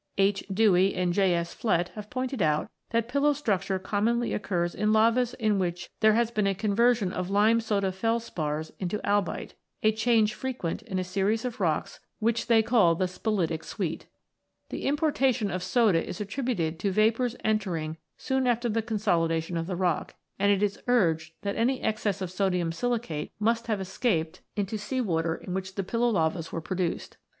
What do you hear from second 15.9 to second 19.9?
is attributed to vapours entering soon after the consolidation of the